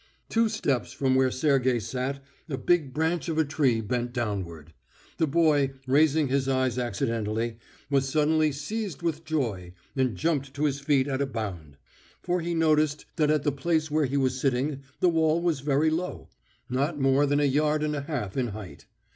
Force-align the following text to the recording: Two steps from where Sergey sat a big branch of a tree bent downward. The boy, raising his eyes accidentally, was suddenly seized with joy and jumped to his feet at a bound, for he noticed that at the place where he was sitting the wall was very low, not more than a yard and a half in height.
Two 0.29 0.49
steps 0.49 0.91
from 0.91 1.13
where 1.13 1.29
Sergey 1.29 1.77
sat 1.79 2.23
a 2.49 2.57
big 2.57 2.91
branch 2.91 3.29
of 3.29 3.37
a 3.37 3.45
tree 3.45 3.81
bent 3.81 4.13
downward. 4.13 4.73
The 5.17 5.27
boy, 5.27 5.73
raising 5.85 6.27
his 6.27 6.49
eyes 6.49 6.79
accidentally, 6.79 7.57
was 7.87 8.09
suddenly 8.09 8.51
seized 8.51 9.03
with 9.03 9.23
joy 9.25 9.73
and 9.95 10.17
jumped 10.17 10.55
to 10.55 10.65
his 10.65 10.79
feet 10.79 11.07
at 11.07 11.21
a 11.21 11.27
bound, 11.27 11.77
for 12.23 12.41
he 12.41 12.55
noticed 12.55 13.05
that 13.17 13.29
at 13.29 13.43
the 13.43 13.51
place 13.51 13.91
where 13.91 14.05
he 14.05 14.17
was 14.17 14.39
sitting 14.41 14.81
the 15.01 15.09
wall 15.09 15.39
was 15.39 15.59
very 15.59 15.91
low, 15.91 16.29
not 16.67 16.99
more 16.99 17.27
than 17.27 17.39
a 17.39 17.43
yard 17.43 17.83
and 17.83 17.95
a 17.95 18.01
half 18.01 18.35
in 18.35 18.47
height. 18.47 18.87